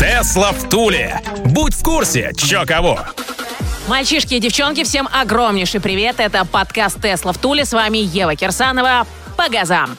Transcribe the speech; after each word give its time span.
Тесла 0.00 0.52
в 0.52 0.66
Туле. 0.70 1.20
Будь 1.44 1.74
в 1.74 1.82
курсе, 1.82 2.32
чё 2.34 2.64
кого. 2.64 3.00
Мальчишки 3.86 4.32
и 4.32 4.40
девчонки, 4.40 4.82
всем 4.82 5.06
огромнейший 5.12 5.82
привет. 5.82 6.20
Это 6.20 6.46
подкаст 6.46 7.02
«Тесла 7.02 7.34
в 7.34 7.38
Туле». 7.38 7.66
С 7.66 7.74
вами 7.74 7.98
Ева 7.98 8.34
Кирсанова. 8.34 9.06
По 9.36 9.50
газам. 9.50 9.98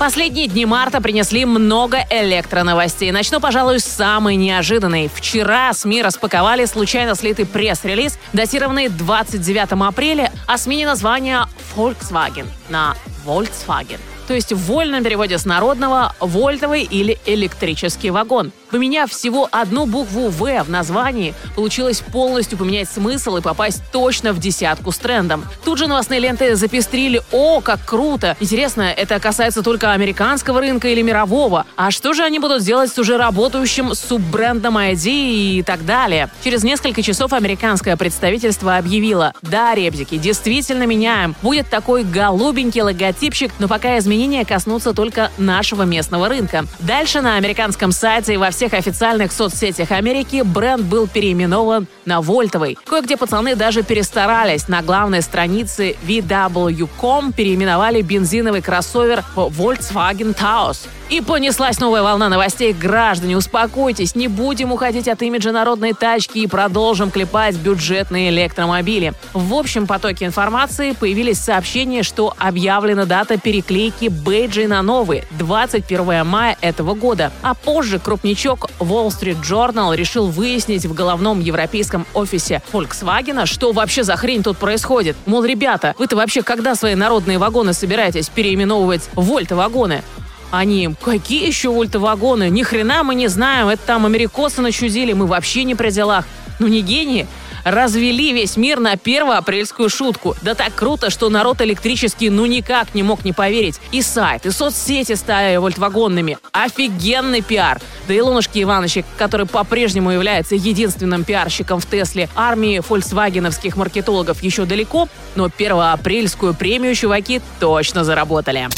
Последние 0.00 0.48
дни 0.48 0.66
марта 0.66 1.00
принесли 1.00 1.44
много 1.44 1.98
электроновостей. 2.10 3.12
Начну, 3.12 3.38
пожалуй, 3.38 3.78
с 3.78 3.84
самой 3.84 4.34
неожиданной. 4.34 5.08
Вчера 5.14 5.72
СМИ 5.72 6.02
распаковали 6.02 6.64
случайно 6.64 7.14
слитый 7.14 7.46
пресс-релиз, 7.46 8.18
датированный 8.32 8.88
29 8.88 9.80
апреля, 9.80 10.32
о 10.48 10.58
смене 10.58 10.86
названия 10.86 11.46
Volkswagen 11.76 12.48
на 12.68 12.96
Volkswagen. 13.24 14.00
То 14.26 14.34
есть 14.34 14.52
в 14.52 14.58
вольном 14.66 15.04
переводе 15.04 15.38
с 15.38 15.44
народного 15.44 16.16
«вольтовый» 16.18 16.82
или 16.82 17.16
«электрический 17.26 18.10
вагон». 18.10 18.50
Поменяв 18.74 19.12
всего 19.12 19.48
одну 19.52 19.86
букву 19.86 20.30
«В» 20.30 20.64
в 20.64 20.68
названии, 20.68 21.32
получилось 21.54 22.00
полностью 22.00 22.58
поменять 22.58 22.88
смысл 22.88 23.36
и 23.36 23.40
попасть 23.40 23.80
точно 23.92 24.32
в 24.32 24.40
десятку 24.40 24.90
с 24.90 24.96
трендом. 24.96 25.44
Тут 25.64 25.78
же 25.78 25.86
новостные 25.86 26.18
ленты 26.18 26.56
запестрили 26.56 27.22
«О, 27.30 27.60
как 27.60 27.84
круто!» 27.84 28.36
Интересно, 28.40 28.82
это 28.82 29.20
касается 29.20 29.62
только 29.62 29.92
американского 29.92 30.58
рынка 30.58 30.88
или 30.88 31.02
мирового? 31.02 31.66
А 31.76 31.92
что 31.92 32.14
же 32.14 32.24
они 32.24 32.40
будут 32.40 32.64
делать 32.64 32.92
с 32.92 32.98
уже 32.98 33.16
работающим 33.16 33.94
суббрендом 33.94 34.76
ID 34.76 35.06
и 35.06 35.62
так 35.64 35.86
далее? 35.86 36.28
Через 36.42 36.64
несколько 36.64 37.00
часов 37.00 37.32
американское 37.32 37.96
представительство 37.96 38.76
объявило 38.76 39.34
«Да, 39.40 39.76
ребзики, 39.76 40.16
действительно 40.16 40.82
меняем. 40.82 41.36
Будет 41.42 41.70
такой 41.70 42.02
голубенький 42.02 42.82
логотипчик, 42.82 43.52
но 43.60 43.68
пока 43.68 43.98
изменения 43.98 44.44
коснутся 44.44 44.94
только 44.94 45.30
нашего 45.38 45.84
местного 45.84 46.28
рынка». 46.28 46.66
Дальше 46.80 47.20
на 47.20 47.36
американском 47.36 47.92
сайте 47.92 48.34
и 48.34 48.36
во 48.36 48.50
всех 48.50 48.63
всех 48.64 48.78
официальных 48.78 49.30
соцсетях 49.30 49.90
Америки 49.90 50.40
бренд 50.42 50.84
был 50.84 51.06
переименован 51.06 51.86
на 52.06 52.22
Вольтовый. 52.22 52.78
Кое-где 52.86 53.18
пацаны 53.18 53.56
даже 53.56 53.82
перестарались. 53.82 54.68
На 54.68 54.80
главной 54.80 55.20
странице 55.20 55.96
VW.com 56.06 57.32
переименовали 57.34 58.00
бензиновый 58.00 58.62
кроссовер 58.62 59.22
в 59.34 59.60
Volkswagen 59.60 60.34
Taos. 60.34 60.88
И 61.10 61.20
понеслась 61.20 61.80
новая 61.80 62.02
волна 62.02 62.30
новостей. 62.30 62.72
Граждане, 62.72 63.36
успокойтесь, 63.36 64.14
не 64.14 64.26
будем 64.26 64.72
уходить 64.72 65.06
от 65.06 65.20
имиджа 65.22 65.52
народной 65.52 65.92
тачки 65.92 66.38
и 66.38 66.46
продолжим 66.46 67.10
клепать 67.10 67.56
бюджетные 67.56 68.30
электромобили. 68.30 69.12
В 69.34 69.52
общем 69.54 69.86
потоке 69.86 70.24
информации 70.24 70.92
появились 70.92 71.38
сообщения, 71.38 72.02
что 72.02 72.34
объявлена 72.38 73.04
дата 73.04 73.38
переклейки 73.38 74.08
бейджей 74.08 74.66
на 74.66 74.80
новые– 74.80 75.26
21 75.38 76.24
мая 76.26 76.56
этого 76.62 76.94
года. 76.94 77.30
А 77.42 77.54
позже 77.54 77.98
крупничок 77.98 78.70
Wall 78.80 79.08
Street 79.08 79.42
Journal 79.42 79.94
решил 79.94 80.28
выяснить 80.28 80.86
в 80.86 80.94
головном 80.94 81.40
европейском 81.40 82.06
офисе 82.14 82.62
Volkswagen, 82.72 83.44
что 83.44 83.72
вообще 83.72 84.04
за 84.04 84.16
хрень 84.16 84.42
тут 84.42 84.56
происходит. 84.56 85.16
Мол, 85.26 85.44
ребята, 85.44 85.94
вы-то 85.98 86.16
вообще 86.16 86.42
когда 86.42 86.74
свои 86.74 86.94
народные 86.94 87.36
вагоны 87.36 87.74
собираетесь 87.74 88.30
переименовывать 88.30 89.02
в 89.14 89.24
вольты-вагоны? 89.24 90.02
Они, 90.50 90.94
какие 91.02 91.46
еще 91.46 91.70
вольтовагоны? 91.70 92.50
Ни 92.50 92.62
хрена 92.62 93.02
мы 93.02 93.14
не 93.14 93.28
знаем, 93.28 93.68
это 93.68 93.82
там 93.86 94.06
америкосы 94.06 94.60
начудили, 94.60 95.12
мы 95.12 95.26
вообще 95.26 95.64
не 95.64 95.74
при 95.74 95.90
делах. 95.90 96.24
Ну 96.58 96.68
не 96.68 96.82
гении? 96.82 97.26
развели 97.64 98.32
весь 98.32 98.56
мир 98.56 98.78
на 98.78 98.96
первоапрельскую 98.96 99.88
шутку. 99.88 100.36
Да 100.42 100.54
так 100.54 100.74
круто, 100.74 101.10
что 101.10 101.28
народ 101.30 101.60
электрический 101.62 102.30
ну 102.30 102.46
никак 102.46 102.94
не 102.94 103.02
мог 103.02 103.24
не 103.24 103.32
поверить. 103.32 103.80
И 103.90 104.02
сайт, 104.02 104.46
и 104.46 104.50
соцсети 104.50 105.14
стали 105.14 105.56
вольтвагонными. 105.56 106.38
Офигенный 106.52 107.42
пиар. 107.42 107.80
Да 108.06 108.14
и 108.14 108.20
Лунушки 108.20 108.62
Ивановичек, 108.62 109.06
который 109.16 109.46
по-прежнему 109.46 110.10
является 110.10 110.54
единственным 110.54 111.24
пиарщиком 111.24 111.80
в 111.80 111.86
Тесле 111.86 112.28
армии 112.36 112.80
фольксвагеновских 112.80 113.76
маркетологов 113.76 114.42
еще 114.42 114.66
далеко, 114.66 115.08
но 115.34 115.48
первоапрельскую 115.48 116.54
премию 116.54 116.94
чуваки 116.94 117.40
точно 117.58 118.04
заработали. 118.04 118.68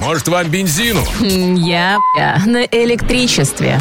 Может, 0.00 0.28
вам 0.28 0.48
бензину? 0.48 1.02
Я, 1.20 1.98
на 2.46 2.64
электричестве. 2.64 3.80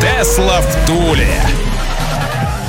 Тесла 0.00 0.60
в 0.60 0.86
Туле. 0.86 1.28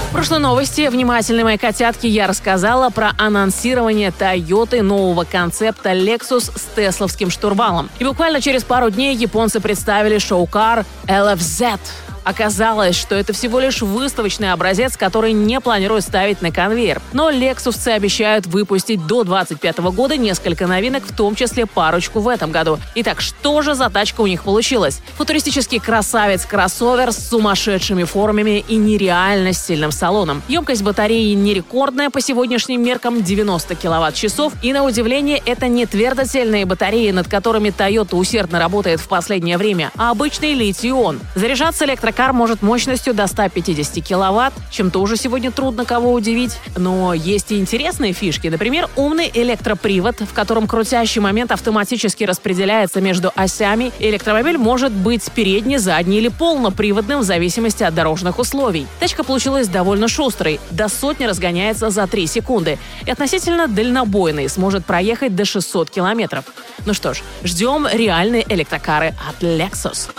В 0.10 0.16
прошлой 0.16 0.40
новости 0.40 0.88
внимательные 0.90 1.44
мои 1.44 1.58
котятки 1.58 2.06
я 2.08 2.28
рассказала 2.28 2.90
про 2.90 3.14
анонсирование 3.18 4.10
Toyota 4.10 4.82
нового 4.82 5.24
концепта 5.24 5.92
Lexus 5.94 6.52
с 6.56 6.76
тесловским 6.76 7.30
штурвалом. 7.30 7.90
И 8.00 8.04
буквально 8.04 8.42
через 8.42 8.64
пару 8.64 8.90
дней 8.90 9.16
японцы 9.16 9.60
представили 9.60 10.20
шоу-кар 10.20 10.86
LFZ 11.08 11.80
Оказалось, 12.24 12.96
что 12.96 13.16
это 13.16 13.34
всего 13.34 13.60
лишь 13.60 13.82
выставочный 13.82 14.52
образец, 14.52 14.96
который 14.98 15.34
не 15.34 15.60
планируют 15.60 16.06
ставить 16.06 16.42
на 16.42 16.52
конвейер. 16.52 17.02
Но 17.12 17.30
лексусцы 17.30 17.90
обещают 17.90 18.48
выпустить 18.48 19.06
до 19.06 19.24
2025 19.24 19.78
года 19.94 20.18
несколько 20.18 20.68
новинок, 20.68 21.04
в 21.06 21.16
том 21.16 21.36
числе 21.36 21.66
парочку 21.66 22.20
в 22.20 22.28
этом 22.28 22.52
году. 22.52 22.80
Итак, 22.96 23.22
что 23.22 23.62
же 23.62 23.76
за 23.76 23.90
тачка 23.90 24.22
у 24.22 24.28
них 24.28 24.44
получилась? 24.44 25.02
Футуристический 25.18 25.80
красавец-кроссовер 25.80 27.12
с 27.12 27.30
сумасшедшими 27.30 28.06
формами 28.06 28.64
и 28.68 28.78
нереально 28.78 29.54
сильным 29.54 29.92
салоном. 29.92 30.42
Емкость 30.48 30.84
батареи 30.84 31.34
не 31.34 31.54
рекордная 31.54 32.10
по 32.10 32.22
сегодняшним 32.22 32.82
меркам 32.82 33.22
90 33.22 33.76
киловатт-часов. 33.76 34.54
И 34.62 34.72
на 34.72 34.84
удивление, 34.84 35.42
это 35.46 35.68
не 35.68 35.86
твердотельные 35.86 36.66
батареи, 36.66 37.12
над 37.12 37.28
которыми 37.28 37.70
Toyota 37.70 38.16
усердно 38.16 38.60
работает 38.60 39.02
в 39.02 39.08
последнее 39.08 39.58
время, 39.58 39.92
а 39.98 40.12
обычный 40.12 40.54
литий-ион. 40.54 41.20
Заряжаться 41.36 41.86
электро 41.86 42.13
Электрокар 42.14 42.34
может 42.34 42.62
мощностью 42.62 43.16
до 43.16 43.26
150 43.26 44.06
киловатт, 44.06 44.54
чем 44.70 44.92
тоже 44.92 45.18
сегодня 45.18 45.50
трудно 45.50 45.84
кого 45.84 46.14
удивить. 46.14 46.60
Но 46.78 47.16
есть 47.16 47.52
и 47.52 47.58
интересные 47.58 48.14
фишки. 48.14 48.50
Например, 48.50 48.88
умный 48.96 49.32
электропривод, 49.34 50.22
в 50.22 50.32
котором 50.32 50.68
крутящий 50.68 51.22
момент 51.22 51.52
автоматически 51.52 52.24
распределяется 52.24 53.02
между 53.02 53.32
осями. 53.36 53.92
Электромобиль 53.98 54.60
может 54.60 54.92
быть 54.92 55.32
передний, 55.32 55.78
задний 55.78 56.20
или 56.20 56.28
полноприводным 56.28 57.22
в 57.22 57.24
зависимости 57.24 57.82
от 57.82 57.96
дорожных 57.96 58.38
условий. 58.38 58.86
Тачка 59.00 59.24
получилась 59.24 59.68
довольно 59.68 60.08
шустрой. 60.08 60.60
До 60.70 60.90
сотни 60.90 61.26
разгоняется 61.26 61.90
за 61.90 62.06
3 62.06 62.28
секунды. 62.28 62.78
И 63.08 63.10
относительно 63.10 63.68
дальнобойной, 63.68 64.50
сможет 64.50 64.86
проехать 64.86 65.36
до 65.36 65.46
600 65.46 65.90
километров. 65.90 66.46
Ну 66.86 66.94
что 66.94 67.16
ж, 67.16 67.24
ждем 67.44 67.88
реальные 67.92 68.46
электрокары 68.54 69.16
от 69.28 69.42
Lexus. 69.42 70.12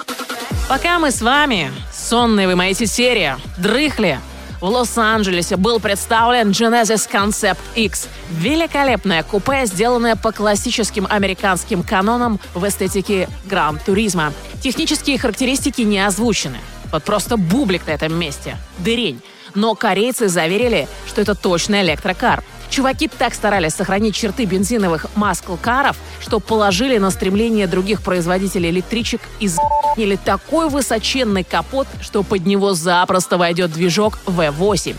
Пока 0.67 0.99
мы 0.99 1.11
с 1.11 1.21
вами, 1.21 1.71
сонные 1.93 2.47
вы 2.47 2.57
мои 2.57 2.73
серия, 2.73 3.39
дрыхли, 3.59 4.19
в 4.63 4.65
Лос-Анджелесе 4.65 5.57
был 5.59 5.79
представлен 5.79 6.53
Genesis 6.53 7.07
Concept 7.11 7.59
X. 7.75 8.09
Великолепное 8.31 9.23
купе, 9.23 9.67
сделанное 9.67 10.17
по 10.17 10.33
классическим 10.33 11.07
американским 11.11 11.83
канонам 11.83 12.41
в 12.55 12.67
эстетике 12.67 13.29
гран-туризма. 13.45 14.33
Технические 14.63 15.19
характеристики 15.19 15.83
не 15.83 15.99
озвучены. 15.99 16.59
Вот 16.91 17.05
просто 17.05 17.37
бублик 17.37 17.87
на 17.87 17.91
этом 17.91 18.19
месте. 18.19 18.57
Дырень. 18.79 19.21
Но 19.55 19.75
корейцы 19.75 20.29
заверили, 20.29 20.89
что 21.07 21.21
это 21.21 21.35
точно 21.35 21.83
электрокар. 21.83 22.43
Чуваки 22.75 23.07
так 23.07 23.35
старались 23.35 23.75
сохранить 23.75 24.17
черты 24.17 24.47
бензиновых 24.47 25.07
маскл-каров, 25.15 25.97
что 26.19 26.41
положили 26.41 26.99
на 26.99 27.13
стремление 27.13 27.69
других 27.69 28.03
производителей 28.03 28.71
электричек 28.71 29.21
и 29.39 29.47
за***ли 29.47 30.17
такой 30.17 30.69
высоченный 30.69 31.45
капот, 31.45 31.87
что 32.03 32.25
под 32.25 32.47
него 32.47 32.75
запросто 32.75 33.39
войдет 33.39 33.71
движок 33.71 34.19
V8. 34.27 34.97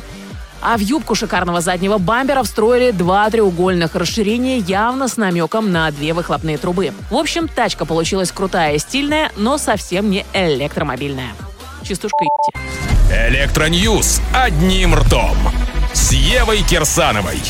А 0.62 0.78
в 0.78 0.80
юбку 0.80 1.16
шикарного 1.16 1.60
заднего 1.60 1.98
бампера 1.98 2.44
встроили 2.44 2.92
два 2.92 3.30
треугольных 3.30 3.94
расширения, 3.96 4.60
явно 4.60 5.10
с 5.10 5.18
намеком 5.18 5.74
на 5.74 5.92
две 5.92 6.14
выхлопные 6.14 6.58
трубы. 6.58 6.94
В 7.12 7.16
общем, 7.18 7.50
тачка 7.50 7.84
получилась 7.84 8.32
крутая 8.32 8.76
и 8.76 8.80
стильная, 8.80 9.34
но 9.36 9.58
совсем 9.58 10.10
не 10.10 10.26
электромобильная. 10.32 11.34
Частушка 11.84 12.24
ебте. 12.24 12.58
Электроньюз 13.28 14.22
одним 14.34 14.96
ртом 14.96 15.36
с 15.94 16.14
Евой 16.14 16.62
Кирсановой. 16.62 17.42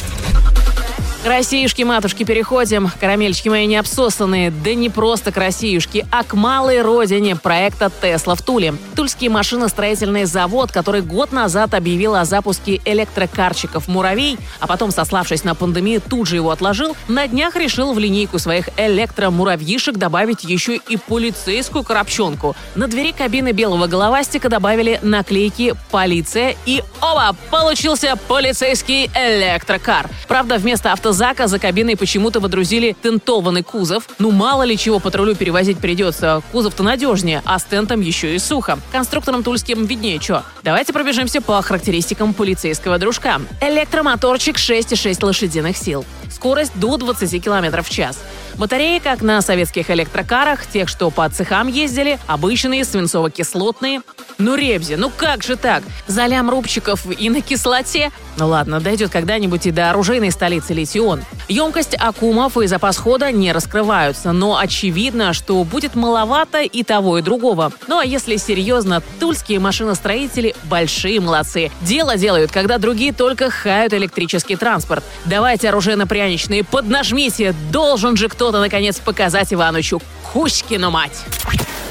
К 1.25 1.27
Россиюшке, 1.27 1.85
матушки, 1.85 2.23
переходим. 2.23 2.91
Карамельчики 2.99 3.49
мои 3.49 3.65
не 3.65 3.77
обсосанные. 3.77 4.51
Да 4.51 4.75
не 4.75 4.91
просто 4.91 5.31
к 5.31 5.37
Россиюшке, 5.37 6.05
а 6.11 6.23
к 6.23 6.35
малой 6.35 6.83
родине 6.83 7.35
проекта 7.35 7.89
«Тесла» 7.89 8.35
в 8.35 8.43
Туле. 8.43 8.75
Тульский 8.95 9.27
машиностроительный 9.27 10.25
завод, 10.25 10.71
который 10.71 11.01
год 11.01 11.31
назад 11.31 11.73
объявил 11.73 12.13
о 12.13 12.25
запуске 12.25 12.79
электрокарчиков 12.85 13.87
«Муравей», 13.87 14.37
а 14.59 14.67
потом, 14.67 14.91
сославшись 14.91 15.43
на 15.43 15.55
пандемию, 15.55 15.99
тут 15.99 16.27
же 16.27 16.35
его 16.35 16.51
отложил, 16.51 16.95
на 17.07 17.27
днях 17.27 17.55
решил 17.55 17.93
в 17.93 17.97
линейку 17.97 18.37
своих 18.37 18.69
электромуравьишек 18.77 19.97
добавить 19.97 20.43
еще 20.43 20.75
и 20.75 20.95
полицейскую 20.95 21.83
коробчонку. 21.83 22.55
На 22.75 22.87
двери 22.87 23.13
кабины 23.13 23.51
белого 23.51 23.87
головастика 23.87 24.47
добавили 24.47 24.99
наклейки 25.01 25.73
«Полиция» 25.89 26.55
и 26.67 26.83
опа! 27.01 27.35
Получился 27.49 28.15
полицейский 28.27 29.09
электрокар. 29.15 30.07
Правда, 30.27 30.59
вместо 30.59 30.91
авто 30.91 31.14
автозака 31.15 31.47
за 31.47 31.59
кабиной 31.59 31.95
почему-то 31.95 32.41
водрузили 32.41 32.93
тентованный 33.01 33.63
кузов. 33.63 34.09
Ну, 34.19 34.31
мало 34.31 34.63
ли 34.63 34.77
чего 34.77 34.99
патрулю 34.99 35.33
перевозить 35.33 35.77
придется. 35.77 36.41
Кузов-то 36.51 36.83
надежнее, 36.83 37.41
а 37.45 37.57
с 37.57 37.63
тентом 37.63 38.01
еще 38.01 38.35
и 38.35 38.39
сухо. 38.39 38.77
Конструкторам 38.91 39.41
тульским 39.41 39.85
виднее 39.85 40.19
что. 40.19 40.43
Давайте 40.61 40.91
пробежимся 40.91 41.39
по 41.39 41.61
характеристикам 41.61 42.33
полицейского 42.33 42.97
дружка. 42.97 43.39
Электромоторчик 43.61 44.57
6,6 44.57 45.25
лошадиных 45.25 45.77
сил. 45.77 46.03
Скорость 46.29 46.73
до 46.75 46.97
20 46.97 47.41
км 47.41 47.81
в 47.81 47.89
час. 47.89 48.19
Батареи, 48.57 48.99
как 48.99 49.21
на 49.21 49.41
советских 49.41 49.89
электрокарах, 49.89 50.65
тех, 50.65 50.87
что 50.87 51.09
по 51.09 51.27
цехам 51.29 51.67
ездили, 51.67 52.19
обычные, 52.25 52.83
свинцово-кислотные. 52.83 54.01
Ну, 54.37 54.55
Ребзи, 54.55 54.95
ну 54.95 55.11
как 55.15 55.43
же 55.43 55.55
так? 55.55 55.83
Залям 56.07 56.49
рубчиков 56.49 57.05
и 57.09 57.29
на 57.29 57.41
кислоте? 57.41 58.11
Ну 58.37 58.47
ладно, 58.47 58.81
дойдет 58.81 59.11
когда-нибудь 59.11 59.65
и 59.65 59.71
до 59.71 59.91
оружейной 59.91 60.31
столицы 60.31 60.73
Литион. 60.73 61.21
Емкость 61.47 61.95
аккумов 61.97 62.57
и 62.57 62.67
запас 62.67 62.97
хода 62.97 63.31
не 63.31 63.53
раскрываются, 63.53 64.33
но 64.33 64.57
очевидно, 64.57 65.31
что 65.31 65.63
будет 65.63 65.95
маловато 65.95 66.61
и 66.61 66.83
того, 66.83 67.19
и 67.19 67.21
другого. 67.21 67.71
Ну 67.87 67.99
а 67.99 68.05
если 68.05 68.35
серьезно, 68.35 69.01
тульские 69.19 69.59
машиностроители 69.59 70.53
большие 70.65 71.21
молодцы. 71.21 71.71
Дело 71.81 72.17
делают, 72.17 72.51
когда 72.51 72.77
другие 72.77 73.13
только 73.13 73.49
хают 73.49 73.93
электрический 73.93 74.57
транспорт. 74.57 75.03
Давайте 75.25 75.69
оружейно-пряничные, 75.69 76.65
поднажмите, 76.65 77.55
должен 77.71 78.17
же 78.17 78.27
кто-то 78.45 78.59
наконец 78.59 78.99
показать 78.99 79.51
Иванычу 79.51 79.99
Кузькину 80.31 80.91
мать. 80.91 81.25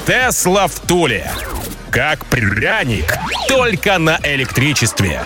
Тесла 0.07 0.67
в 0.67 0.79
Туле. 0.79 1.29
Как 1.91 2.25
пряник, 2.27 3.13
только 3.49 3.97
на 3.97 4.21
электричестве. 4.23 5.25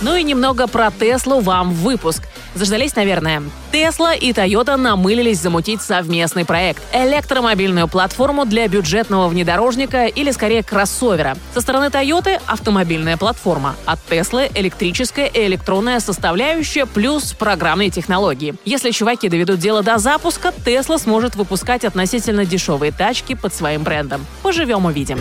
Ну 0.00 0.16
и 0.16 0.22
немного 0.22 0.66
про 0.66 0.90
Теслу 0.90 1.40
вам 1.40 1.74
в 1.74 1.82
выпуск. 1.82 2.22
Заждались, 2.56 2.96
наверное. 2.96 3.42
Тесла 3.70 4.14
и 4.14 4.32
Toyota 4.32 4.76
намылились 4.76 5.38
замутить 5.40 5.82
совместный 5.82 6.46
проект– 6.46 6.82
электромобильную 6.94 7.86
платформу 7.86 8.46
для 8.46 8.66
бюджетного 8.66 9.28
внедорожника 9.28 10.06
или, 10.06 10.30
скорее, 10.30 10.62
кроссовера. 10.62 11.36
Со 11.52 11.60
стороны 11.60 11.86
Toyota– 11.86 12.40
автомобильная 12.46 13.18
платформа, 13.18 13.76
от 13.84 13.98
Tesla– 14.08 14.50
электрическая 14.54 15.26
и 15.26 15.46
электронная 15.46 16.00
составляющая 16.00 16.86
плюс 16.86 17.34
программные 17.34 17.90
технологии. 17.90 18.54
Если 18.64 18.90
чуваки 18.90 19.28
доведут 19.28 19.58
дело 19.58 19.82
до 19.82 19.98
запуска, 19.98 20.54
Tesla 20.64 20.98
сможет 20.98 21.36
выпускать 21.36 21.84
относительно 21.84 22.46
дешевые 22.46 22.90
тачки 22.90 23.34
под 23.34 23.54
своим 23.54 23.82
брендом. 23.82 24.24
Поживем– 24.42 24.84
увидим. 24.86 25.20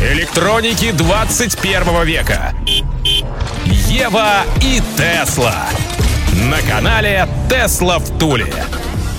Электроники 0.00 0.92
21 0.92 2.04
века. 2.04 2.54
Ева 3.66 4.44
и 4.62 4.80
Тесла. 4.96 5.66
На 6.78 6.82
канале 6.82 7.28
Тесла 7.50 7.98
в 7.98 8.18
Туле. 8.20 8.54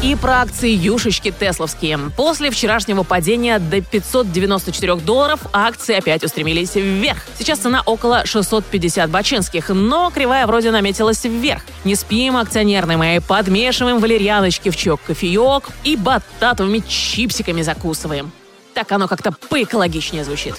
И 0.02 0.16
про 0.16 0.44
акции 0.44 0.70
юшечки 0.70 1.30
тесловские. 1.30 2.00
После 2.16 2.52
вчерашнего 2.52 3.04
падения 3.04 3.60
до 3.60 3.82
594 3.82 4.96
долларов 4.96 5.42
акции 5.52 5.96
опять 5.96 6.24
устремились 6.24 6.76
вверх. 6.76 7.18
Сейчас 7.38 7.60
цена 7.60 7.82
около 7.86 8.26
650 8.26 9.10
бачинских, 9.10 9.68
но 9.68 10.10
кривая 10.10 10.48
вроде 10.48 10.72
наметилась 10.72 11.26
вверх. 11.26 11.64
Не 11.84 11.96
спим, 11.96 12.38
акционерные 12.38 12.96
мои, 12.96 13.20
подмешиваем 13.20 14.00
валерьяночки 14.00 14.70
в 14.70 14.78
чок 14.78 15.02
кофеек 15.06 15.68
и 15.84 15.98
бататовыми 15.98 16.82
чипсиками 16.88 17.62
закусываем. 17.62 18.32
Так 18.74 18.90
оно 18.94 19.10
как-то 19.10 19.34
поэкологичнее 19.34 20.24
звучит. 20.24 20.56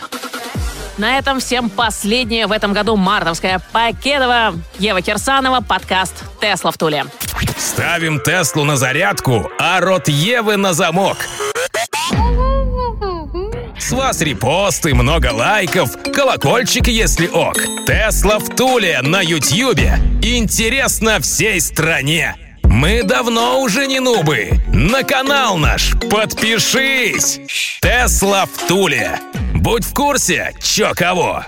На 1.01 1.17
этом 1.17 1.41
всем 1.41 1.71
последнее 1.71 2.47
в 2.47 2.53
этом 2.53 2.75
году 2.75 2.95
мартовская 2.95 3.63
Покедова. 3.73 4.55
Ева 4.79 5.01
Кирсанова, 5.01 5.63
подкаст 5.63 6.13
«Тесла 6.43 6.73
в 6.73 6.77
Туле». 6.77 7.07
Ставим 7.57 8.21
Теслу 8.21 8.65
на 8.65 8.77
зарядку, 8.77 9.51
а 9.59 9.81
рот 9.81 10.09
Евы 10.09 10.59
на 10.59 10.75
замок. 10.75 11.17
С 13.79 13.93
вас 13.93 14.21
репосты, 14.21 14.95
много 14.95 15.33
лайков, 15.33 15.97
колокольчик, 16.15 16.87
если 16.89 17.29
ок. 17.29 17.57
Тесла 17.87 18.39
в 18.39 18.55
Туле 18.55 19.01
на 19.01 19.23
Ютьюбе. 19.23 19.95
Интересно 20.21 21.19
всей 21.21 21.63
стране. 21.63 22.37
Мы 22.63 23.05
давно 23.05 23.63
уже 23.63 23.87
не 23.87 24.01
нубы. 24.01 24.51
На 24.69 25.03
канал 25.03 25.57
наш 25.57 25.93
подпишись. 26.11 27.41
Тесла 27.81 28.45
в 28.45 28.69
Туле. 28.69 29.19
Будь 29.61 29.85
в 29.85 29.93
курсе, 29.93 30.55
чё 30.63 30.93
кого. 30.95 31.45